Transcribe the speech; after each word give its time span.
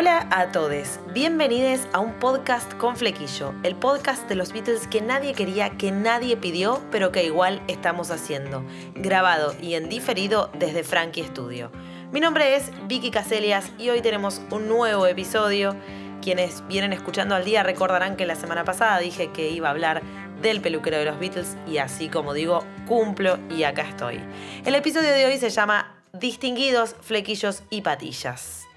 Hola 0.00 0.28
a 0.30 0.52
todos, 0.52 1.00
bienvenidos 1.12 1.88
a 1.92 1.98
un 1.98 2.12
podcast 2.20 2.72
con 2.74 2.96
flequillo, 2.96 3.52
el 3.64 3.74
podcast 3.74 4.28
de 4.28 4.36
los 4.36 4.52
Beatles 4.52 4.86
que 4.86 5.00
nadie 5.00 5.34
quería, 5.34 5.70
que 5.70 5.90
nadie 5.90 6.36
pidió, 6.36 6.80
pero 6.92 7.10
que 7.10 7.24
igual 7.24 7.60
estamos 7.66 8.12
haciendo, 8.12 8.64
grabado 8.94 9.56
y 9.60 9.74
en 9.74 9.88
diferido 9.88 10.52
desde 10.56 10.84
Frankie 10.84 11.24
Studio. 11.24 11.72
Mi 12.12 12.20
nombre 12.20 12.54
es 12.54 12.70
Vicky 12.86 13.10
Caselias 13.10 13.72
y 13.76 13.88
hoy 13.88 14.00
tenemos 14.00 14.40
un 14.52 14.68
nuevo 14.68 15.04
episodio. 15.08 15.74
Quienes 16.22 16.64
vienen 16.68 16.92
escuchando 16.92 17.34
al 17.34 17.44
día 17.44 17.64
recordarán 17.64 18.14
que 18.14 18.24
la 18.24 18.36
semana 18.36 18.62
pasada 18.62 19.00
dije 19.00 19.32
que 19.32 19.50
iba 19.50 19.66
a 19.66 19.72
hablar 19.72 20.02
del 20.40 20.60
peluquero 20.60 20.96
de 20.98 21.06
los 21.06 21.18
Beatles 21.18 21.56
y 21.66 21.78
así 21.78 22.08
como 22.08 22.34
digo, 22.34 22.64
cumplo 22.86 23.36
y 23.50 23.64
acá 23.64 23.82
estoy. 23.82 24.20
El 24.64 24.76
episodio 24.76 25.10
de 25.10 25.26
hoy 25.26 25.38
se 25.38 25.50
llama 25.50 25.96
Distinguidos, 26.12 26.94
Flequillos 27.00 27.64
y 27.68 27.80
Patillas. 27.80 28.67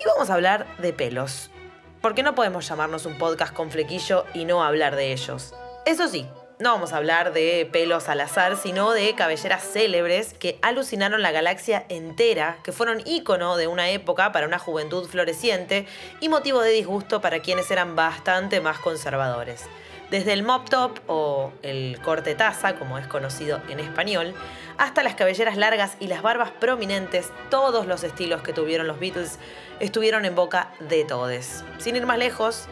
Y 0.00 0.04
vamos 0.06 0.30
a 0.30 0.34
hablar 0.34 0.66
de 0.78 0.92
pelos. 0.92 1.50
Porque 2.00 2.22
no 2.22 2.34
podemos 2.34 2.68
llamarnos 2.68 3.06
un 3.06 3.18
podcast 3.18 3.52
con 3.52 3.70
flequillo 3.70 4.24
y 4.34 4.44
no 4.44 4.62
hablar 4.62 4.96
de 4.96 5.12
ellos. 5.12 5.54
Eso 5.86 6.08
sí, 6.08 6.26
no 6.58 6.72
vamos 6.72 6.94
a 6.94 6.96
hablar 6.96 7.34
de 7.34 7.68
pelos 7.70 8.08
al 8.08 8.20
azar, 8.20 8.56
sino 8.56 8.92
de 8.92 9.14
cabelleras 9.14 9.62
célebres 9.62 10.32
que 10.32 10.58
alucinaron 10.62 11.20
la 11.20 11.30
galaxia 11.30 11.84
entera, 11.90 12.58
que 12.62 12.72
fueron 12.72 13.02
ícono 13.04 13.58
de 13.58 13.66
una 13.66 13.90
época 13.90 14.32
para 14.32 14.46
una 14.46 14.58
juventud 14.58 15.06
floreciente 15.06 15.86
y 16.20 16.30
motivo 16.30 16.62
de 16.62 16.70
disgusto 16.70 17.20
para 17.20 17.40
quienes 17.40 17.70
eran 17.70 17.94
bastante 17.94 18.62
más 18.62 18.78
conservadores. 18.78 19.66
Desde 20.10 20.32
el 20.32 20.44
mop 20.44 20.68
top 20.70 21.00
o 21.08 21.52
el 21.62 21.98
corte 22.00 22.36
taza, 22.36 22.76
como 22.76 22.96
es 22.96 23.08
conocido 23.08 23.60
en 23.68 23.80
español, 23.80 24.34
hasta 24.78 25.02
las 25.02 25.16
cabelleras 25.16 25.56
largas 25.56 25.96
y 25.98 26.06
las 26.06 26.22
barbas 26.22 26.52
prominentes, 26.52 27.32
todos 27.50 27.86
los 27.86 28.04
estilos 28.04 28.42
que 28.42 28.52
tuvieron 28.52 28.86
los 28.86 29.00
Beatles 29.00 29.40
estuvieron 29.80 30.24
en 30.24 30.36
boca 30.36 30.70
de 30.78 31.04
todos. 31.04 31.64
Sin 31.78 31.96
ir 31.96 32.06
más 32.06 32.18
lejos, 32.18 32.68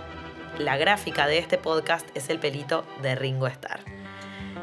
la 0.59 0.77
gráfica 0.77 1.27
de 1.27 1.39
este 1.39 1.59
podcast 1.59 2.06
es 2.14 2.31
el 2.31 2.39
pelito 2.39 2.84
de 3.03 3.17
Ringo 3.17 3.48
Starr. 3.48 3.81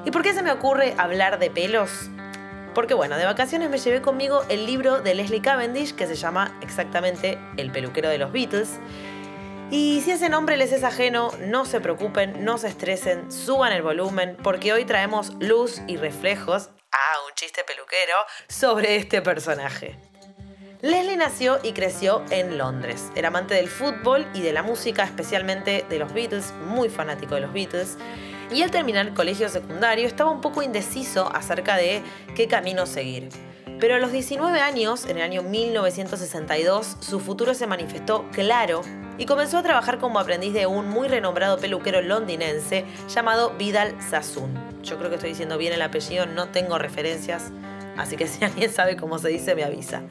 ¿Y 0.05 0.11
por 0.11 0.23
qué 0.23 0.33
se 0.33 0.41
me 0.41 0.51
ocurre 0.53 0.95
hablar 0.97 1.39
de 1.39 1.51
pelos? 1.51 2.09
Porque 2.73 2.93
bueno, 2.93 3.17
de 3.17 3.25
vacaciones 3.25 3.69
me 3.69 3.79
llevé 3.79 4.01
conmigo 4.01 4.43
el 4.47 4.65
libro 4.65 5.01
de 5.01 5.13
Leslie 5.13 5.41
Cavendish 5.41 5.93
que 5.93 6.07
se 6.07 6.15
llama 6.15 6.57
exactamente 6.61 7.37
El 7.57 7.71
peluquero 7.71 8.07
de 8.07 8.17
los 8.17 8.31
Beatles 8.31 8.79
y 9.71 10.01
si 10.01 10.11
ese 10.11 10.27
nombre 10.27 10.57
les 10.57 10.73
es 10.73 10.83
ajeno, 10.83 11.31
no 11.39 11.65
se 11.65 11.79
preocupen, 11.79 12.43
no 12.43 12.57
se 12.57 12.67
estresen, 12.67 13.31
suban 13.31 13.71
el 13.71 13.81
volumen, 13.81 14.35
porque 14.43 14.73
hoy 14.73 14.83
traemos 14.83 15.33
luz 15.39 15.81
y 15.87 15.95
reflejos, 15.95 16.69
ah, 16.91 17.13
un 17.25 17.33
chiste 17.35 17.63
peluquero, 17.63 18.15
sobre 18.49 18.97
este 18.97 19.21
personaje. 19.21 19.97
Leslie 20.81 21.15
nació 21.15 21.59
y 21.63 21.71
creció 21.71 22.21
en 22.31 22.57
Londres. 22.57 23.11
Era 23.15 23.29
amante 23.29 23.53
del 23.53 23.69
fútbol 23.69 24.27
y 24.33 24.41
de 24.41 24.51
la 24.51 24.61
música, 24.61 25.03
especialmente 25.03 25.85
de 25.87 25.99
los 25.99 26.11
Beatles, 26.11 26.51
muy 26.65 26.89
fanático 26.89 27.35
de 27.35 27.41
los 27.41 27.53
Beatles. 27.53 27.97
Y 28.51 28.63
al 28.63 28.71
terminar 28.71 29.05
el 29.05 29.13
colegio 29.13 29.47
secundario 29.47 30.05
estaba 30.05 30.31
un 30.31 30.41
poco 30.41 30.63
indeciso 30.63 31.33
acerca 31.33 31.77
de 31.77 32.01
qué 32.35 32.47
camino 32.47 32.85
seguir. 32.85 33.29
Pero 33.81 33.95
a 33.95 33.97
los 33.97 34.11
19 34.11 34.59
años, 34.59 35.05
en 35.05 35.17
el 35.17 35.23
año 35.23 35.41
1962, 35.41 36.97
su 36.99 37.19
futuro 37.19 37.55
se 37.55 37.65
manifestó 37.65 38.29
claro 38.31 38.81
y 39.17 39.25
comenzó 39.25 39.57
a 39.57 39.63
trabajar 39.63 39.97
como 39.97 40.19
aprendiz 40.19 40.53
de 40.53 40.67
un 40.67 40.87
muy 40.87 41.07
renombrado 41.07 41.57
peluquero 41.57 41.99
londinense 42.03 42.85
llamado 43.09 43.55
Vidal 43.57 43.99
Sassoon. 43.99 44.53
Yo 44.83 44.99
creo 44.99 45.09
que 45.09 45.15
estoy 45.15 45.31
diciendo 45.31 45.57
bien 45.57 45.73
el 45.73 45.81
apellido, 45.81 46.27
no 46.27 46.49
tengo 46.49 46.77
referencias, 46.77 47.51
así 47.97 48.17
que 48.17 48.27
si 48.27 48.45
alguien 48.45 48.71
sabe 48.71 48.97
cómo 48.97 49.17
se 49.17 49.29
dice 49.29 49.55
me 49.55 49.63
avisa. 49.63 50.03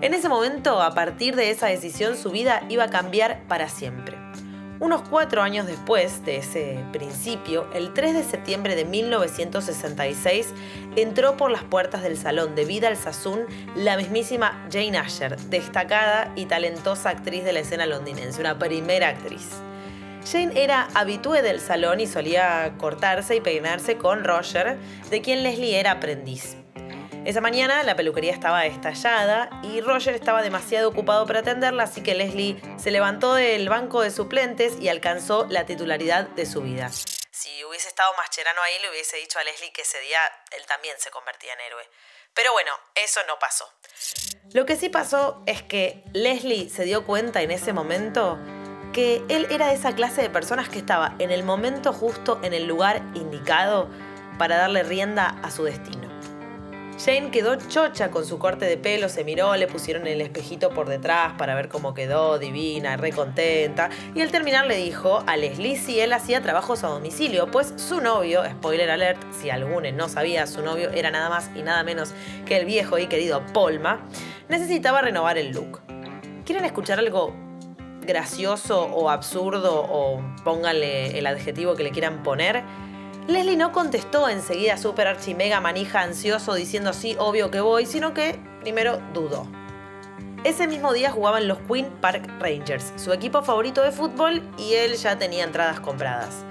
En 0.00 0.14
ese 0.14 0.28
momento, 0.28 0.80
a 0.80 0.94
partir 0.94 1.34
de 1.34 1.50
esa 1.50 1.66
decisión, 1.66 2.16
su 2.16 2.30
vida 2.30 2.62
iba 2.68 2.84
a 2.84 2.90
cambiar 2.90 3.42
para 3.48 3.68
siempre. 3.68 4.16
Unos 4.80 5.02
cuatro 5.02 5.42
años 5.42 5.66
después 5.66 6.24
de 6.24 6.36
ese 6.36 6.84
principio, 6.92 7.66
el 7.74 7.92
3 7.92 8.14
de 8.14 8.22
septiembre 8.22 8.76
de 8.76 8.84
1966, 8.84 10.54
entró 10.94 11.36
por 11.36 11.50
las 11.50 11.64
puertas 11.64 12.04
del 12.04 12.16
salón 12.16 12.54
de 12.54 12.64
vida 12.64 12.86
al 12.86 12.96
Sassoon 12.96 13.40
la 13.74 13.96
mismísima 13.96 14.64
Jane 14.70 14.96
Asher, 14.96 15.36
destacada 15.36 16.30
y 16.36 16.46
talentosa 16.46 17.10
actriz 17.10 17.42
de 17.42 17.52
la 17.52 17.60
escena 17.60 17.86
londinense, 17.86 18.40
una 18.40 18.56
primera 18.56 19.08
actriz. 19.08 19.48
Jane 20.30 20.52
era 20.54 20.86
habitué 20.94 21.42
del 21.42 21.58
salón 21.58 21.98
y 21.98 22.06
solía 22.06 22.74
cortarse 22.78 23.34
y 23.34 23.40
peinarse 23.40 23.96
con 23.96 24.22
Roger, 24.22 24.76
de 25.10 25.20
quien 25.20 25.42
Leslie 25.42 25.80
era 25.80 25.92
aprendiz. 25.92 26.56
Esa 27.28 27.42
mañana 27.42 27.82
la 27.82 27.94
peluquería 27.94 28.32
estaba 28.32 28.64
estallada 28.64 29.50
y 29.62 29.82
Roger 29.82 30.14
estaba 30.14 30.40
demasiado 30.40 30.88
ocupado 30.88 31.26
para 31.26 31.40
atenderla, 31.40 31.82
así 31.82 32.02
que 32.02 32.14
Leslie 32.14 32.58
se 32.78 32.90
levantó 32.90 33.34
del 33.34 33.68
banco 33.68 34.00
de 34.00 34.10
suplentes 34.10 34.80
y 34.80 34.88
alcanzó 34.88 35.44
la 35.50 35.66
titularidad 35.66 36.24
de 36.28 36.46
su 36.46 36.62
vida. 36.62 36.88
Si 36.88 37.62
hubiese 37.64 37.88
estado 37.88 38.14
Mascherano 38.16 38.62
ahí, 38.62 38.72
le 38.80 38.88
hubiese 38.88 39.18
dicho 39.18 39.38
a 39.38 39.44
Leslie 39.44 39.70
que 39.74 39.82
ese 39.82 40.00
día 40.00 40.18
él 40.56 40.64
también 40.64 40.96
se 40.98 41.10
convertía 41.10 41.52
en 41.52 41.60
héroe. 41.60 41.90
Pero 42.32 42.52
bueno, 42.52 42.72
eso 42.94 43.20
no 43.26 43.38
pasó. 43.38 43.70
Lo 44.54 44.64
que 44.64 44.76
sí 44.76 44.88
pasó 44.88 45.42
es 45.44 45.60
que 45.60 46.02
Leslie 46.14 46.70
se 46.70 46.84
dio 46.84 47.04
cuenta 47.04 47.42
en 47.42 47.50
ese 47.50 47.74
momento 47.74 48.38
que 48.94 49.22
él 49.28 49.46
era 49.50 49.74
esa 49.74 49.94
clase 49.94 50.22
de 50.22 50.30
personas 50.30 50.70
que 50.70 50.78
estaba 50.78 51.14
en 51.18 51.30
el 51.30 51.42
momento 51.42 51.92
justo, 51.92 52.40
en 52.42 52.54
el 52.54 52.64
lugar 52.64 53.02
indicado, 53.12 53.90
para 54.38 54.56
darle 54.56 54.82
rienda 54.82 55.38
a 55.42 55.50
su 55.50 55.64
destino. 55.64 56.07
Jane 56.98 57.30
quedó 57.30 57.54
chocha 57.54 58.10
con 58.10 58.26
su 58.26 58.40
corte 58.40 58.64
de 58.64 58.76
pelo, 58.76 59.08
se 59.08 59.22
miró, 59.22 59.54
le 59.54 59.68
pusieron 59.68 60.08
el 60.08 60.20
espejito 60.20 60.70
por 60.70 60.88
detrás 60.88 61.34
para 61.38 61.54
ver 61.54 61.68
cómo 61.68 61.94
quedó, 61.94 62.40
divina, 62.40 62.96
re 62.96 63.12
contenta. 63.12 63.88
Y 64.16 64.20
al 64.20 64.32
terminar 64.32 64.66
le 64.66 64.76
dijo 64.76 65.22
a 65.26 65.36
Leslie 65.36 65.76
si 65.76 66.00
él 66.00 66.12
hacía 66.12 66.42
trabajos 66.42 66.82
a 66.82 66.88
domicilio, 66.88 67.52
pues 67.52 67.72
su 67.76 68.00
novio, 68.00 68.42
spoiler 68.50 68.90
alert, 68.90 69.22
si 69.32 69.48
alguno 69.48 69.90
no 69.92 70.08
sabía, 70.08 70.48
su 70.48 70.60
novio 70.62 70.90
era 70.90 71.12
nada 71.12 71.28
más 71.28 71.50
y 71.54 71.62
nada 71.62 71.84
menos 71.84 72.14
que 72.46 72.56
el 72.56 72.66
viejo 72.66 72.98
y 72.98 73.06
querido 73.06 73.46
Polma, 73.52 74.00
necesitaba 74.48 75.00
renovar 75.00 75.38
el 75.38 75.52
look. 75.52 75.80
¿Quieren 76.44 76.64
escuchar 76.64 76.98
algo 76.98 77.32
gracioso 78.00 78.86
o 78.86 79.08
absurdo 79.08 79.86
o 79.88 80.20
pónganle 80.42 81.16
el 81.16 81.28
adjetivo 81.28 81.76
que 81.76 81.84
le 81.84 81.90
quieran 81.90 82.24
poner? 82.24 82.64
Leslie 83.28 83.58
no 83.58 83.72
contestó 83.72 84.26
enseguida 84.30 84.78
super 84.78 85.06
archi 85.06 85.34
mega 85.34 85.60
manija 85.60 86.00
ansioso 86.00 86.54
diciendo 86.54 86.94
sí, 86.94 87.14
obvio 87.18 87.50
que 87.50 87.60
voy, 87.60 87.84
sino 87.84 88.14
que 88.14 88.40
primero 88.62 89.02
dudó. 89.12 89.46
Ese 90.44 90.66
mismo 90.66 90.94
día 90.94 91.10
jugaban 91.10 91.46
los 91.46 91.58
Queen 91.58 91.90
Park 92.00 92.26
Rangers, 92.40 92.90
su 92.96 93.12
equipo 93.12 93.42
favorito 93.42 93.82
de 93.82 93.92
fútbol, 93.92 94.40
y 94.56 94.72
él 94.72 94.94
ya 94.94 95.18
tenía 95.18 95.44
entradas 95.44 95.78
compradas. 95.78 96.42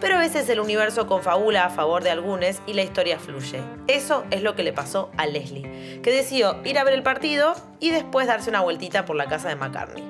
Pero 0.00 0.16
a 0.16 0.20
veces 0.20 0.48
el 0.48 0.60
universo 0.60 1.06
confabula 1.06 1.66
a 1.66 1.70
favor 1.70 2.02
de 2.02 2.10
algunos 2.10 2.62
y 2.66 2.72
la 2.72 2.82
historia 2.82 3.18
fluye. 3.18 3.60
Eso 3.86 4.24
es 4.30 4.42
lo 4.42 4.54
que 4.54 4.62
le 4.62 4.72
pasó 4.72 5.10
a 5.18 5.26
Leslie, 5.26 6.00
que 6.02 6.12
decidió 6.12 6.62
ir 6.64 6.78
a 6.78 6.84
ver 6.84 6.94
el 6.94 7.02
partido 7.02 7.54
y 7.78 7.90
después 7.90 8.26
darse 8.26 8.48
una 8.48 8.62
vueltita 8.62 9.04
por 9.04 9.16
la 9.16 9.26
casa 9.26 9.50
de 9.50 9.56
McCartney. 9.56 10.02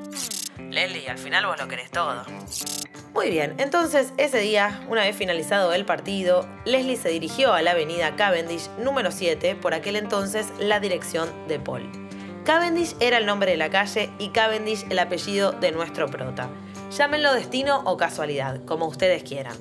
Leslie, 0.73 1.09
al 1.09 1.19
final 1.19 1.47
vos 1.47 1.59
lo 1.61 1.69
querés 1.69 1.91
todo. 1.91 2.25
Muy 3.13 3.31
bien, 3.31 3.55
entonces 3.59 4.13
ese 4.17 4.39
día, 4.39 4.85
una 4.89 5.03
vez 5.03 5.15
finalizado 5.15 5.75
el 5.75 5.85
partido, 5.85 6.49
Leslie 6.65 6.97
se 6.97 7.11
dirigió 7.11 7.53
a 7.53 7.61
la 7.61 7.73
avenida 7.73 8.17
Cavendish 8.17 8.71
número 8.79 9.13
7, 9.13 9.55
por 9.57 9.75
aquel 9.75 9.97
entonces 9.97 10.47
la 10.59 10.81
dirección 10.81 11.29
de 11.47 11.61
Paul. 11.61 11.91
Cavendish 12.45 12.97
era 13.01 13.19
el 13.19 13.27
nombre 13.27 13.51
de 13.51 13.59
la 13.59 13.69
calle 13.71 14.11
y 14.19 14.31
Cavendish 14.31 14.87
el 14.89 14.99
apellido 14.99 15.53
de 15.53 15.73
nuestro 15.73 16.09
prota. 16.09 16.49
Llámenlo 16.91 17.35
destino 17.35 17.83
o 17.85 17.99
casualidad, 17.99 18.65
como 18.65 18.87
ustedes 18.87 19.23
quieran. 19.23 19.57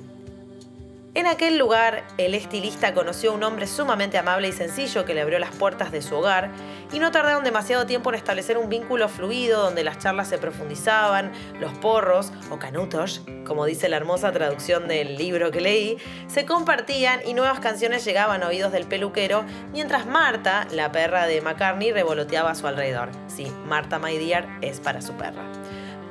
En 1.14 1.26
aquel 1.26 1.58
lugar, 1.58 2.04
el 2.16 2.32
estilista 2.32 2.94
conoció 2.94 3.32
a 3.32 3.34
un 3.34 3.42
hombre 3.42 3.66
sumamente 3.66 4.16
amable 4.16 4.48
y 4.48 4.52
sencillo 4.52 5.04
que 5.04 5.12
le 5.12 5.20
abrió 5.20 5.38
las 5.38 5.54
puertas 5.54 5.92
de 5.92 6.00
su 6.00 6.16
hogar 6.16 6.50
y 6.90 7.00
no 7.00 7.10
tardaron 7.10 7.44
demasiado 7.44 7.84
tiempo 7.84 8.08
en 8.08 8.14
establecer 8.14 8.56
un 8.56 8.70
vínculo 8.70 9.10
fluido 9.10 9.62
donde 9.62 9.84
las 9.84 9.98
charlas 9.98 10.28
se 10.28 10.38
profundizaban, 10.38 11.30
los 11.60 11.70
porros 11.74 12.32
o 12.50 12.58
canutos, 12.58 13.20
como 13.46 13.66
dice 13.66 13.90
la 13.90 13.98
hermosa 13.98 14.32
traducción 14.32 14.88
del 14.88 15.18
libro 15.18 15.50
que 15.50 15.60
leí, 15.60 15.98
se 16.28 16.46
compartían 16.46 17.20
y 17.26 17.34
nuevas 17.34 17.60
canciones 17.60 18.06
llegaban 18.06 18.42
a 18.42 18.48
oídos 18.48 18.72
del 18.72 18.86
peluquero 18.86 19.44
mientras 19.70 20.06
Marta, 20.06 20.66
la 20.70 20.92
perra 20.92 21.26
de 21.26 21.42
McCartney, 21.42 21.92
revoloteaba 21.92 22.52
a 22.52 22.54
su 22.54 22.66
alrededor. 22.66 23.10
Sí, 23.26 23.52
Marta 23.66 23.98
My 23.98 24.16
Dear 24.16 24.48
es 24.62 24.80
para 24.80 25.02
su 25.02 25.12
perra. 25.12 25.42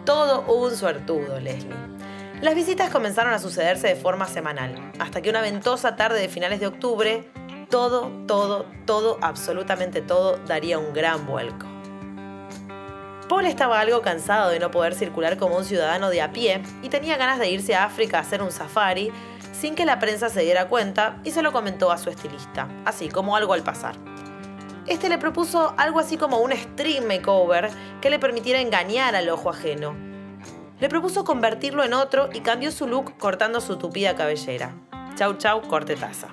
Todo 0.06 0.42
un 0.42 0.76
suertudo, 0.76 1.40
Leslie. 1.40 2.01
Las 2.42 2.56
visitas 2.56 2.90
comenzaron 2.90 3.34
a 3.34 3.40
sucederse 3.40 3.88
de 3.88 3.96
forma 3.96 4.28
semanal, 4.28 4.74
hasta 4.98 5.22
que 5.22 5.30
una 5.30 5.42
ventosa 5.42 5.96
tarde 5.96 6.20
de 6.20 6.28
finales 6.28 6.60
de 6.60 6.66
octubre, 6.66 7.30
todo, 7.70 8.12
todo, 8.26 8.66
todo, 8.88 9.20
absolutamente 9.22 10.02
todo 10.02 10.38
daría 10.48 10.80
un 10.80 10.92
gran 10.92 11.28
vuelco. 11.28 11.68
Paul 13.30 13.46
estaba 13.46 13.80
algo 13.80 14.02
cansado 14.02 14.50
de 14.50 14.58
no 14.58 14.72
poder 14.72 14.96
circular 14.96 15.38
como 15.38 15.56
un 15.56 15.66
ciudadano 15.66 16.10
de 16.10 16.24
a 16.24 16.32
pie 16.32 16.64
y 16.82 16.90
tenía 16.90 17.16
ganas 17.16 17.38
de 17.38 17.52
irse 17.52 17.76
a 17.76 17.86
África 17.86 18.18
a 18.18 18.22
hacer 18.22 18.42
un 18.42 18.52
safari 18.52 19.12
sin 19.54 19.76
que 19.76 19.86
la 19.86 20.00
prensa 20.00 20.30
se 20.30 20.42
diera 20.42 20.68
cuenta 20.68 21.22
y 21.24 21.30
se 21.30 21.44
lo 21.44 21.52
comentó 21.52 21.92
a 21.92 22.00
su 22.00 22.10
estilista, 22.10 22.68
así 22.86 23.08
como 23.08 23.36
algo 23.36 23.54
al 23.54 23.62
pasar. 23.62 23.94
este 24.88 25.10
le 25.10 25.20
propuso 25.20 25.76
algo 25.78 26.00
así 26.00 26.18
como 26.18 26.40
un 26.40 26.54
stream 26.54 27.06
makeover 27.06 27.70
que 28.02 28.10
le 28.10 28.18
permitiera 28.18 28.60
engañar 28.60 29.16
al 29.16 29.30
ojo 29.30 29.52
ajeno. 29.52 30.11
Le 30.82 30.90
propuso 30.90 31.24
convertirlo 31.24 31.84
en 31.84 31.94
otro 31.94 32.30
y 32.34 32.40
cambió 32.40 32.72
su 32.72 32.88
look 32.88 33.16
cortando 33.20 33.62
su 33.62 33.78
tupida 33.78 34.16
cabellera. 34.16 34.74
Chau 35.16 35.38
chau, 35.38 35.62
corte 35.62 35.96
taza. 35.96 36.30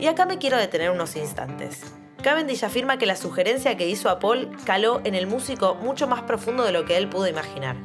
Y 0.00 0.06
acá 0.06 0.24
me 0.24 0.38
quiero 0.38 0.56
detener 0.56 0.90
unos 0.90 1.14
instantes. 1.14 1.92
Cavendish 2.22 2.64
afirma 2.64 2.96
que 2.96 3.04
la 3.04 3.16
sugerencia 3.16 3.76
que 3.76 3.86
hizo 3.86 4.08
a 4.08 4.18
Paul 4.18 4.50
caló 4.64 5.02
en 5.04 5.14
el 5.14 5.26
músico 5.26 5.74
mucho 5.74 6.08
más 6.08 6.22
profundo 6.22 6.64
de 6.64 6.72
lo 6.72 6.86
que 6.86 6.96
él 6.96 7.10
pudo 7.10 7.28
imaginar. 7.28 7.76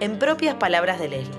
En 0.00 0.18
propias 0.18 0.56
palabras 0.56 0.98
de 0.98 1.10
Leslie. 1.10 1.38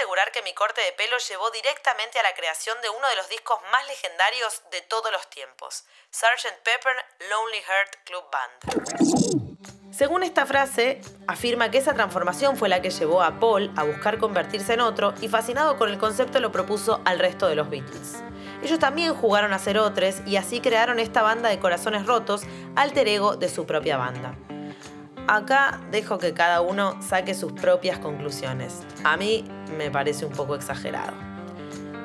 Asegurar 0.00 0.32
que 0.32 0.40
mi 0.40 0.54
corte 0.54 0.80
de 0.80 0.92
pelo 0.92 1.18
llevó 1.18 1.50
directamente 1.50 2.18
a 2.18 2.22
la 2.22 2.32
creación 2.32 2.74
de 2.80 2.88
uno 2.88 3.06
de 3.06 3.16
los 3.16 3.28
discos 3.28 3.58
más 3.70 3.86
legendarios 3.86 4.62
de 4.70 4.80
todos 4.80 5.12
los 5.12 5.28
tiempos, 5.28 5.84
Sgt. 6.10 6.56
Pepper 6.64 6.96
Lonely 7.28 7.60
Heart 7.60 7.96
Club 8.06 8.24
Band. 8.32 9.92
Según 9.92 10.22
esta 10.22 10.46
frase, 10.46 11.02
afirma 11.28 11.70
que 11.70 11.76
esa 11.76 11.92
transformación 11.92 12.56
fue 12.56 12.70
la 12.70 12.80
que 12.80 12.88
llevó 12.88 13.22
a 13.22 13.38
Paul 13.38 13.70
a 13.76 13.84
buscar 13.84 14.16
convertirse 14.16 14.72
en 14.72 14.80
otro 14.80 15.12
y 15.20 15.28
fascinado 15.28 15.76
con 15.76 15.90
el 15.90 15.98
concepto 15.98 16.40
lo 16.40 16.50
propuso 16.50 17.02
al 17.04 17.18
resto 17.18 17.46
de 17.46 17.56
los 17.56 17.68
Beatles. 17.68 18.22
Ellos 18.62 18.78
también 18.78 19.14
jugaron 19.14 19.52
a 19.52 19.58
ser 19.58 19.76
otros 19.76 20.22
y 20.24 20.36
así 20.36 20.62
crearon 20.62 20.98
esta 20.98 21.20
banda 21.20 21.50
de 21.50 21.60
corazones 21.60 22.06
rotos, 22.06 22.44
alter 22.74 23.06
ego 23.06 23.36
de 23.36 23.50
su 23.50 23.66
propia 23.66 23.98
banda. 23.98 24.34
Acá 25.28 25.78
dejo 25.90 26.18
que 26.18 26.34
cada 26.34 26.60
uno 26.60 27.00
saque 27.02 27.34
sus 27.34 27.52
propias 27.52 27.98
conclusiones. 28.00 28.80
A 29.04 29.16
mí 29.16 29.44
me 29.76 29.90
parece 29.90 30.26
un 30.26 30.32
poco 30.32 30.54
exagerado. 30.54 31.12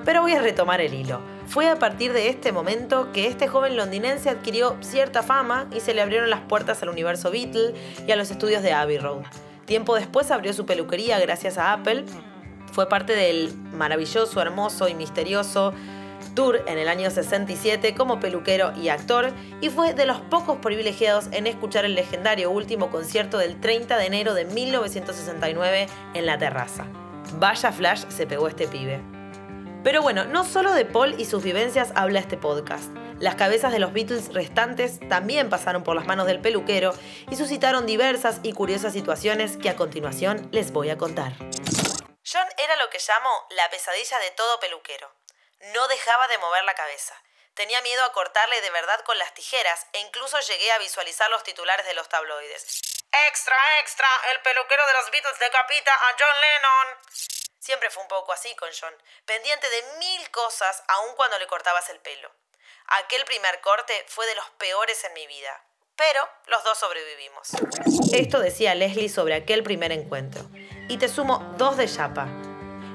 Pero 0.06 0.22
voy 0.22 0.34
a 0.34 0.42
retomar 0.42 0.82
el 0.82 0.94
hilo. 0.94 1.20
Fue 1.48 1.68
a 1.68 1.80
partir 1.80 2.14
de 2.14 2.30
este 2.30 2.52
momento 2.52 3.12
que 3.12 3.28
este 3.28 3.48
joven 3.48 3.76
londinense 3.76 4.30
adquirió 4.30 4.78
cierta 4.82 5.24
fama 5.24 5.68
y 5.76 5.80
se 5.80 5.94
le 5.94 6.02
abrieron 6.02 6.30
las 6.30 6.42
puertas 6.42 6.82
al 6.84 6.90
universo 6.90 7.32
Beatle 7.32 7.74
y 8.08 8.12
a 8.12 8.16
los 8.16 8.30
estudios 8.30 8.62
de 8.62 8.74
Abbey 8.74 9.00
Road. 9.00 9.24
Tiempo 9.66 9.96
después 9.96 10.30
abrió 10.30 10.54
su 10.54 10.66
peluquería 10.68 11.20
gracias 11.20 11.58
a 11.58 11.74
Apple. 11.74 12.06
Fue 12.72 12.88
parte 12.88 13.16
del 13.16 13.56
maravilloso, 13.74 14.40
hermoso 14.42 14.88
y 14.88 14.94
misterioso 14.94 15.74
tour 16.36 16.64
en 16.68 16.78
el 16.78 16.88
año 16.88 17.10
67 17.10 17.96
como 17.96 18.20
peluquero 18.20 18.74
y 18.76 18.90
actor 18.90 19.32
y 19.62 19.70
fue 19.70 19.94
de 19.94 20.06
los 20.06 20.22
pocos 20.22 20.58
privilegiados 20.58 21.28
en 21.32 21.48
escuchar 21.48 21.86
el 21.86 21.96
legendario 21.96 22.52
último 22.52 22.90
concierto 22.90 23.38
del 23.38 23.60
30 23.60 23.98
de 23.98 24.06
enero 24.06 24.34
de 24.34 24.46
1969 24.46 25.88
en 26.14 26.26
la 26.26 26.38
terraza. 26.38 26.86
Vaya 27.34 27.72
flash 27.72 28.06
se 28.10 28.28
pegó 28.28 28.48
este 28.48 28.68
pibe. 28.68 29.02
Pero 29.84 30.02
bueno, 30.02 30.26
no 30.26 30.44
solo 30.44 30.74
de 30.74 30.86
Paul 30.86 31.20
y 31.20 31.26
sus 31.26 31.44
vivencias 31.44 31.92
habla 31.96 32.20
este 32.20 32.38
podcast. 32.38 32.90
Las 33.20 33.36
cabezas 33.36 33.72
de 33.72 33.80
los 33.80 33.94
Beatles 33.94 34.34
restantes 34.34 35.00
también 35.08 35.50
pasaron 35.50 35.84
por 35.84 35.96
las 35.96 36.06
manos 36.06 36.28
del 36.28 36.42
peluquero 36.42 36.94
y 37.30 37.36
suscitaron 37.36 37.86
diversas 37.86 38.40
y 38.44 38.52
curiosas 38.52 38.94
situaciones 38.94 39.58
que 39.58 39.70
a 39.70 39.76
continuación 39.76 40.50
les 40.52 40.72
voy 40.72 40.90
a 40.90 40.98
contar. 40.98 41.34
John 41.38 42.48
era 42.58 42.76
lo 42.78 42.90
que 42.90 42.98
llamo 42.98 43.30
la 43.52 43.70
pesadilla 43.70 44.20
de 44.20 44.32
todo 44.32 44.60
peluquero. 44.60 45.08
No 45.74 45.88
dejaba 45.88 46.28
de 46.28 46.38
mover 46.40 46.64
la 46.66 46.74
cabeza. 46.74 47.14
Tenía 47.56 47.82
miedo 47.82 48.04
a 48.04 48.12
cortarle 48.12 48.60
de 48.60 48.70
verdad 48.70 49.00
con 49.06 49.18
las 49.18 49.34
tijeras 49.34 49.88
e 49.94 50.00
incluso 50.00 50.38
llegué 50.42 50.72
a 50.74 50.78
visualizar 50.78 51.30
los 51.30 51.44
titulares 51.44 51.86
de 51.86 51.94
los 51.94 52.10
tabloides. 52.10 52.82
Extra, 53.30 53.56
extra, 53.80 54.08
el 54.34 54.42
peluquero 54.42 54.86
de 54.88 54.94
los 54.94 55.10
Beatles 55.10 55.40
decapita 55.40 55.94
a 55.94 56.16
John 56.20 56.42
Lennon. 56.42 56.98
Siempre 57.60 57.90
fue 57.90 58.04
un 58.04 58.10
poco 58.10 58.34
así 58.34 58.54
con 58.56 58.70
John, 58.78 58.94
pendiente 59.26 59.70
de 59.70 59.84
mil 60.00 60.30
cosas 60.32 60.84
aun 60.90 61.16
cuando 61.16 61.40
le 61.40 61.48
cortabas 61.48 61.90
el 61.90 62.00
pelo. 62.02 62.30
Aquel 62.88 63.24
primer 63.24 63.62
corte 63.62 64.06
fue 64.10 64.28
de 64.28 64.36
los 64.36 64.50
peores 64.52 65.02
en 65.06 65.14
mi 65.14 65.26
vida, 65.26 65.64
pero 65.96 66.28
los 66.48 66.62
dos 66.66 66.78
sobrevivimos. 66.78 67.50
Esto 68.14 68.40
decía 68.40 68.76
Leslie 68.76 69.08
sobre 69.08 69.34
aquel 69.34 69.64
primer 69.64 69.94
encuentro. 69.94 70.44
Y 70.90 70.98
te 70.98 71.08
sumo 71.08 71.40
dos 71.58 71.78
de 71.78 71.88
Yapa. 71.88 72.28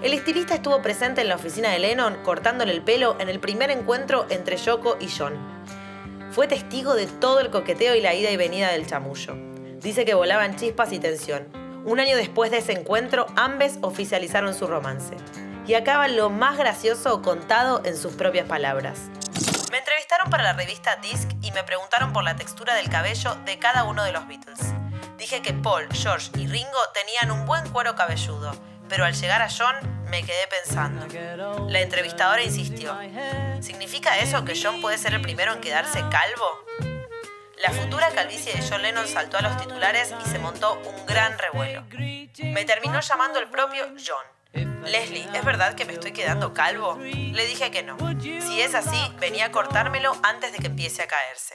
El 0.02 0.14
estilista 0.14 0.54
estuvo 0.54 0.80
presente 0.80 1.20
en 1.20 1.28
la 1.28 1.34
oficina 1.34 1.68
de 1.68 1.78
Lennon 1.78 2.22
cortándole 2.22 2.72
el 2.72 2.80
pelo 2.80 3.16
en 3.20 3.28
el 3.28 3.38
primer 3.38 3.70
encuentro 3.70 4.26
entre 4.30 4.56
Yoko 4.56 4.96
y 4.98 5.10
John. 5.10 5.34
Fue 6.30 6.48
testigo 6.48 6.94
de 6.94 7.06
todo 7.06 7.40
el 7.40 7.50
coqueteo 7.50 7.94
y 7.94 8.00
la 8.00 8.14
ida 8.14 8.30
y 8.30 8.36
venida 8.38 8.72
del 8.72 8.86
chamullo. 8.86 9.34
Dice 9.82 10.06
que 10.06 10.14
volaban 10.14 10.56
chispas 10.56 10.92
y 10.92 11.00
tensión. 11.00 11.48
Un 11.84 12.00
año 12.00 12.16
después 12.16 12.50
de 12.50 12.58
ese 12.58 12.72
encuentro, 12.72 13.26
ambos 13.36 13.72
oficializaron 13.82 14.54
su 14.54 14.66
romance. 14.66 15.16
Y 15.66 15.74
acaba 15.74 16.08
lo 16.08 16.30
más 16.30 16.56
gracioso 16.56 17.20
contado 17.20 17.82
en 17.84 17.94
sus 17.94 18.14
propias 18.14 18.46
palabras. 18.46 19.10
Me 19.70 19.78
entrevistaron 19.78 20.30
para 20.30 20.44
la 20.44 20.54
revista 20.54 20.96
Disc 20.96 21.28
y 21.42 21.52
me 21.52 21.62
preguntaron 21.62 22.14
por 22.14 22.24
la 22.24 22.36
textura 22.36 22.74
del 22.74 22.88
cabello 22.88 23.34
de 23.44 23.58
cada 23.58 23.84
uno 23.84 24.02
de 24.02 24.12
los 24.12 24.26
Beatles. 24.26 24.60
Dije 25.18 25.42
que 25.42 25.52
Paul, 25.52 25.86
George 25.92 26.30
y 26.36 26.46
Ringo 26.46 26.78
tenían 26.94 27.38
un 27.38 27.44
buen 27.44 27.68
cuero 27.68 27.94
cabelludo, 27.94 28.52
pero 28.90 29.04
al 29.04 29.14
llegar 29.14 29.40
a 29.40 29.48
John 29.48 29.76
me 30.10 30.24
quedé 30.24 30.46
pensando. 30.48 31.06
La 31.68 31.80
entrevistadora 31.80 32.42
insistió, 32.42 32.98
¿significa 33.60 34.18
eso 34.18 34.44
que 34.44 34.60
John 34.60 34.82
puede 34.82 34.98
ser 34.98 35.14
el 35.14 35.22
primero 35.22 35.52
en 35.54 35.60
quedarse 35.60 36.00
calvo? 36.10 36.66
La 37.62 37.70
futura 37.70 38.08
calvicie 38.10 38.52
de 38.52 38.68
John 38.68 38.82
Lennon 38.82 39.06
saltó 39.06 39.38
a 39.38 39.42
los 39.42 39.56
titulares 39.58 40.12
y 40.24 40.28
se 40.28 40.38
montó 40.38 40.74
un 40.74 41.06
gran 41.06 41.38
revuelo. 41.38 41.84
Me 42.42 42.64
terminó 42.64 43.00
llamando 43.00 43.38
el 43.38 43.48
propio 43.48 43.84
John. 44.04 44.39
Leslie, 44.52 45.26
¿es 45.34 45.44
verdad 45.44 45.74
que 45.74 45.84
me 45.84 45.92
estoy 45.92 46.12
quedando 46.12 46.52
calvo? 46.52 46.98
Le 46.98 47.46
dije 47.46 47.70
que 47.70 47.82
no. 47.82 47.96
Si 48.20 48.60
es 48.60 48.74
así, 48.74 48.98
venía 49.20 49.46
a 49.46 49.50
cortármelo 49.52 50.12
antes 50.22 50.52
de 50.52 50.58
que 50.58 50.66
empiece 50.66 51.02
a 51.02 51.06
caerse. 51.06 51.54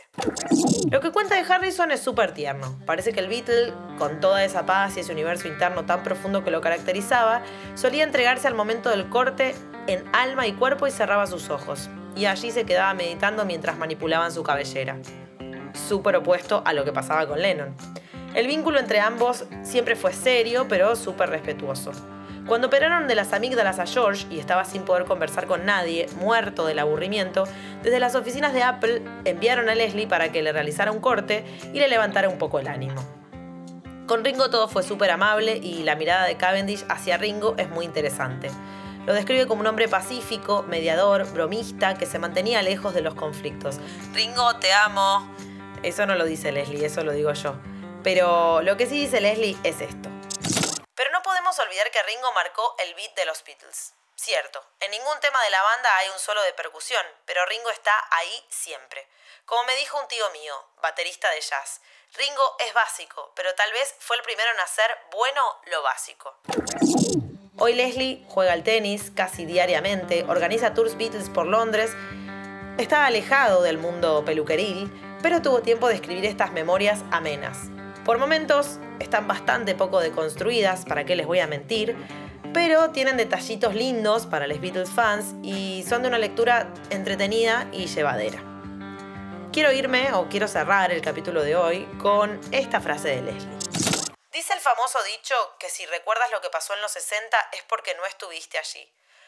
Lo 0.89 1.01
que 1.01 1.11
cuenta 1.11 1.35
de 1.35 1.41
Harrison 1.41 1.91
es 1.91 2.01
súper 2.01 2.33
tierno. 2.33 2.79
Parece 2.85 3.11
que 3.11 3.19
el 3.19 3.27
Beatle, 3.27 3.73
con 3.97 4.21
toda 4.21 4.43
esa 4.45 4.65
paz 4.65 4.95
y 4.95 5.01
ese 5.01 5.11
universo 5.11 5.47
interno 5.47 5.85
tan 5.85 6.03
profundo 6.03 6.43
que 6.43 6.51
lo 6.51 6.61
caracterizaba, 6.61 7.43
solía 7.75 8.03
entregarse 8.03 8.47
al 8.47 8.55
momento 8.55 8.89
del 8.89 9.09
corte 9.09 9.53
en 9.87 10.05
alma 10.13 10.47
y 10.47 10.53
cuerpo 10.53 10.87
y 10.87 10.91
cerraba 10.91 11.27
sus 11.27 11.49
ojos. 11.49 11.89
Y 12.15 12.27
allí 12.27 12.51
se 12.51 12.65
quedaba 12.65 12.93
meditando 12.93 13.43
mientras 13.43 13.77
manipulaban 13.77 14.31
su 14.31 14.43
cabellera. 14.43 14.97
Súper 15.73 16.15
opuesto 16.15 16.63
a 16.65 16.71
lo 16.71 16.85
que 16.85 16.93
pasaba 16.93 17.27
con 17.27 17.41
Lennon. 17.41 17.75
El 18.33 18.47
vínculo 18.47 18.79
entre 18.79 18.99
ambos 19.01 19.45
siempre 19.63 19.95
fue 19.95 20.13
serio, 20.13 20.67
pero 20.69 20.95
súper 20.95 21.29
respetuoso. 21.29 21.91
Cuando 22.47 22.67
operaron 22.67 23.07
de 23.07 23.15
las 23.15 23.33
amígdalas 23.33 23.79
a 23.79 23.87
George 23.87 24.27
y 24.29 24.37
estaba 24.37 24.65
sin 24.65 24.83
poder 24.83 25.05
conversar 25.05 25.47
con 25.47 25.65
nadie, 25.65 26.07
muerto 26.19 26.67
del 26.67 26.77
aburrimiento, 26.77 27.45
desde 27.81 27.99
las 27.99 28.13
oficinas 28.13 28.53
de 28.53 28.61
Apple 28.61 29.01
enviaron 29.25 29.67
a 29.67 29.73
Leslie 29.73 30.05
para 30.05 30.31
que 30.31 30.43
le 30.43 30.51
realizara 30.51 30.91
un 30.91 30.99
corte 30.99 31.43
y 31.73 31.79
le 31.79 31.87
levantara 31.87 32.29
un 32.29 32.37
poco 32.37 32.59
el 32.59 32.67
ánimo. 32.67 33.03
Con 34.05 34.23
Ringo 34.23 34.51
todo 34.51 34.67
fue 34.67 34.83
súper 34.83 35.09
amable 35.09 35.57
y 35.57 35.81
la 35.81 35.95
mirada 35.95 36.27
de 36.27 36.37
Cavendish 36.37 36.85
hacia 36.87 37.17
Ringo 37.17 37.55
es 37.57 37.67
muy 37.71 37.83
interesante. 37.83 38.51
Lo 39.07 39.15
describe 39.15 39.47
como 39.47 39.61
un 39.61 39.67
hombre 39.67 39.87
pacífico, 39.87 40.63
mediador, 40.69 41.25
bromista, 41.33 41.95
que 41.95 42.05
se 42.05 42.19
mantenía 42.19 42.61
lejos 42.61 42.93
de 42.93 43.01
los 43.01 43.15
conflictos. 43.15 43.79
Ringo, 44.13 44.55
te 44.57 44.71
amo. 44.71 45.27
Eso 45.81 46.05
no 46.05 46.13
lo 46.13 46.25
dice 46.25 46.51
Leslie, 46.51 46.85
eso 46.85 47.03
lo 47.03 47.11
digo 47.11 47.33
yo. 47.33 47.55
Pero 48.03 48.61
lo 48.61 48.77
que 48.77 48.85
sí 48.85 48.99
dice 48.99 49.19
Leslie 49.19 49.57
es 49.63 49.81
esto 49.81 50.14
olvidar 51.59 51.91
que 51.91 52.03
Ringo 52.03 52.31
marcó 52.33 52.75
el 52.79 52.93
beat 52.95 53.13
de 53.15 53.25
los 53.25 53.43
Beatles. 53.43 53.93
Cierto, 54.15 54.65
en 54.79 54.91
ningún 54.91 55.19
tema 55.19 55.43
de 55.43 55.49
la 55.49 55.61
banda 55.61 55.97
hay 55.97 56.09
un 56.09 56.19
solo 56.19 56.41
de 56.43 56.53
percusión, 56.53 57.05
pero 57.25 57.45
Ringo 57.45 57.69
está 57.69 57.91
ahí 58.11 58.45
siempre. 58.49 59.07
Como 59.45 59.63
me 59.65 59.75
dijo 59.75 59.99
un 59.99 60.07
tío 60.07 60.29
mío, 60.31 60.55
baterista 60.81 61.29
de 61.31 61.41
jazz, 61.41 61.81
Ringo 62.15 62.55
es 62.59 62.73
básico, 62.73 63.33
pero 63.35 63.53
tal 63.55 63.71
vez 63.73 63.93
fue 63.99 64.15
el 64.15 64.21
primero 64.23 64.49
en 64.51 64.59
hacer 64.61 64.89
bueno 65.11 65.59
lo 65.65 65.81
básico. 65.83 66.37
Hoy 67.57 67.73
Leslie 67.73 68.25
juega 68.29 68.53
al 68.53 68.63
tenis 68.63 69.11
casi 69.15 69.45
diariamente, 69.45 70.25
organiza 70.27 70.73
tours 70.73 70.97
Beatles 70.97 71.29
por 71.29 71.45
Londres, 71.45 71.91
está 72.77 73.05
alejado 73.05 73.61
del 73.61 73.77
mundo 73.77 74.23
peluqueril, 74.25 74.89
pero 75.21 75.41
tuvo 75.41 75.61
tiempo 75.61 75.87
de 75.87 75.95
escribir 75.95 76.25
estas 76.25 76.51
memorias 76.51 76.99
amenas. 77.11 77.57
Por 78.05 78.17
momentos 78.17 78.79
están 78.99 79.27
bastante 79.27 79.75
poco 79.75 79.99
deconstruidas, 79.99 80.85
para 80.85 81.05
qué 81.05 81.15
les 81.15 81.25
voy 81.25 81.39
a 81.39 81.47
mentir, 81.47 81.95
pero 82.53 82.91
tienen 82.91 83.17
detallitos 83.17 83.75
lindos 83.75 84.25
para 84.25 84.47
los 84.47 84.61
Beatles 84.61 84.89
fans 84.89 85.35
y 85.43 85.83
son 85.87 86.01
de 86.03 86.07
una 86.07 86.17
lectura 86.17 86.73
entretenida 86.89 87.67
y 87.71 87.87
llevadera. 87.87 88.41
Quiero 89.51 89.71
irme 89.71 90.13
o 90.13 90.27
quiero 90.29 90.47
cerrar 90.47 90.91
el 90.91 91.01
capítulo 91.01 91.41
de 91.41 91.55
hoy 91.55 91.85
con 92.01 92.39
esta 92.51 92.81
frase 92.81 93.09
de 93.09 93.21
Leslie. 93.21 93.57
Dice 94.31 94.53
el 94.53 94.59
famoso 94.59 94.99
dicho 95.03 95.35
que 95.59 95.69
si 95.69 95.85
recuerdas 95.85 96.29
lo 96.31 96.41
que 96.41 96.49
pasó 96.49 96.73
en 96.73 96.81
los 96.81 96.91
60 96.91 97.37
es 97.53 97.63
porque 97.63 97.95
no 97.95 98.05
estuviste 98.05 98.57
allí. 98.57 98.85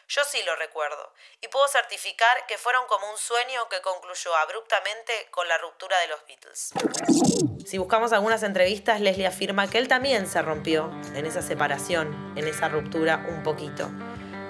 Yo 0.08 0.22
sí 0.26 0.38
lo 0.46 0.56
recuerdo, 0.56 1.12
y 1.42 1.48
puedo 1.48 1.68
certificar 1.68 2.46
que 2.48 2.56
fueron 2.56 2.86
como 2.88 3.10
un 3.10 3.18
sueño 3.18 3.68
que 3.70 3.82
concluyó 3.82 4.34
abruptamente 4.36 5.12
con 5.30 5.46
la 5.46 5.58
ruptura 5.58 6.00
de 6.00 6.08
los 6.08 6.20
Beatles. 6.26 6.72
Si 7.66 7.76
buscamos 7.76 8.14
algunas 8.14 8.42
entrevistas, 8.42 9.02
Leslie 9.02 9.26
afirma 9.26 9.68
que 9.68 9.76
él 9.76 9.86
también 9.86 10.26
se 10.26 10.40
rompió 10.40 10.90
en 11.14 11.26
esa 11.26 11.42
separación, 11.42 12.32
en 12.38 12.48
esa 12.48 12.70
ruptura 12.70 13.22
un 13.28 13.42
poquito. 13.42 13.90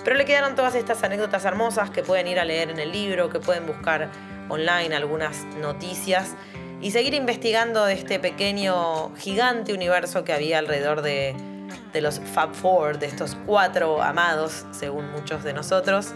Pero 0.04 0.14
le 0.14 0.24
quedaron 0.24 0.54
todas 0.54 0.76
estas 0.76 1.02
anécdotas 1.02 1.44
hermosas 1.44 1.90
que 1.90 2.04
pueden 2.04 2.28
ir 2.28 2.38
a 2.38 2.44
leer 2.44 2.70
en 2.70 2.78
el 2.78 2.92
libro, 2.92 3.28
que 3.28 3.40
pueden 3.40 3.66
buscar 3.66 4.12
online 4.48 4.94
algunas 4.94 5.42
noticias 5.56 6.36
y 6.80 6.92
seguir 6.92 7.14
investigando 7.14 7.84
de 7.84 7.94
este 7.94 8.20
pequeño, 8.20 9.12
gigante 9.16 9.72
universo 9.72 10.22
que 10.22 10.32
había 10.32 10.60
alrededor 10.60 11.02
de, 11.02 11.34
de 11.92 12.00
los 12.00 12.20
Fab 12.20 12.54
Four, 12.54 12.98
de 12.98 13.06
estos 13.06 13.36
cuatro 13.46 14.02
amados, 14.02 14.66
según 14.70 15.10
muchos 15.10 15.44
de 15.44 15.52
nosotros, 15.52 16.12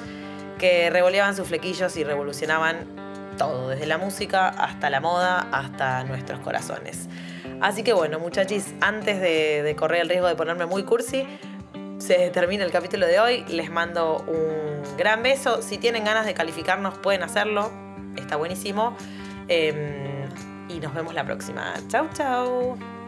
que 0.59 0.91
revoleaban 0.91 1.35
sus 1.35 1.49
flequillos 1.49 1.97
y 1.97 2.05
revolucionaban 2.05 2.87
todo, 3.39 3.69
desde 3.69 3.87
la 3.87 3.99
música 3.99 4.49
hasta 4.49 4.91
la 4.91 5.01
moda, 5.01 5.49
hasta 5.51 6.05
nuestros 6.05 6.41
corazones. 6.41 7.09
Así 7.61 7.83
que 7.83 7.93
bueno, 7.93 8.19
muchachis, 8.19 8.75
antes 8.81 9.21
de, 9.21 9.75
correr 9.79 10.03
el 10.03 10.09
riesgo 10.09 10.27
de 10.27 10.35
ponerme 10.35 10.67
muy 10.67 10.83
cursi, 10.83 11.27
se 11.99 12.31
termina 12.31 12.65
el 12.65 12.73
capítulo 12.73 13.07
de 13.07 13.21
hoy. 13.21 13.45
Les 13.49 13.71
mando 13.71 14.25
un 14.27 14.97
gran 14.97 15.23
beso. 15.23 15.63
Si 15.63 15.79
tienen 15.79 16.05
ganas 16.05 16.27
de 16.27 16.35
calificarnos, 16.35 16.99
pueden 16.99 17.23
hacerlo. 17.23 17.71
Está 18.17 18.35
buenísimo. 18.37 18.97
Em, 19.47 20.29
y 20.69 20.81
nos 20.81 20.93
vemos 20.93 21.15
la 21.15 21.25
próxima. 21.25 21.75
Chau, 21.89 22.09
chau. 22.13 23.02